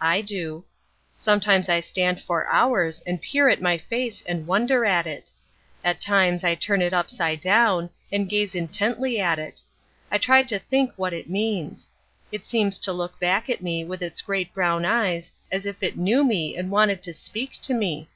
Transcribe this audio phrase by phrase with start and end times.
[0.00, 0.64] I do.
[1.14, 5.30] Sometimes I stand for hours and peer at my face and wonder at it.
[5.84, 9.60] At times I turn it upside down and gaze intently at it.
[10.10, 11.90] I try to think what it means.
[12.32, 15.98] It seems to look back at me with its great brown eyes as if it
[15.98, 18.08] knew me and wanted to speak to me.